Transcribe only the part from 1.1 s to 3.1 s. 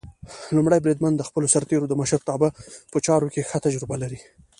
د خپلو سرتېرو د مشرتابه په